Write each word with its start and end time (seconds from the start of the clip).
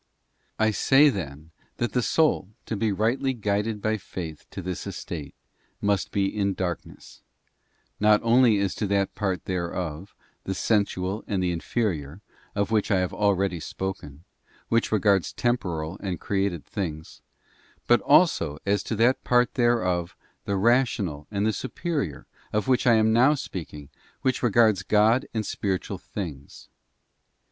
I 0.57 0.71
say, 0.71 1.09
then, 1.11 1.51
that 1.77 1.93
the 1.93 2.01
soul, 2.01 2.49
to 2.65 2.75
be 2.75 2.91
rightly 2.91 3.33
guided 3.33 3.83
by 3.83 3.97
faith 3.97 4.47
to 4.49 4.59
this 4.63 4.87
estate, 4.87 5.35
must 5.79 6.11
be 6.11 6.25
in 6.25 6.55
darkness, 6.55 7.21
not 7.99 8.19
only 8.23 8.57
as 8.61 8.73
to 8.77 8.87
that 8.87 9.13
part 9.13 9.45
thereof—the 9.45 10.55
sensual 10.55 11.23
and 11.27 11.43
the 11.43 11.51
inferior, 11.51 12.19
of 12.55 12.71
which 12.71 12.89
I 12.89 12.97
have 12.97 13.13
already 13.13 13.59
spoken—which 13.59 14.91
regards 14.91 15.33
temporal 15.33 15.97
and 15.99 16.19
created 16.19 16.65
things, 16.65 17.21
but 17.85 18.01
also 18.01 18.57
as 18.65 18.81
to 18.85 18.95
that 18.95 19.23
part 19.23 19.53
thereof, 19.53 20.15
the 20.45 20.57
rational 20.57 21.27
and 21.29 21.45
the 21.45 21.53
superior, 21.53 22.25
of 22.51 22.67
which 22.67 22.87
I 22.87 22.95
am 22.95 23.13
now 23.13 23.35
speaking, 23.35 23.89
which 24.23 24.41
regards 24.41 24.81
God 24.81 25.27
and 25.35 25.45
spiritual 25.45 25.99
things. 25.99 26.69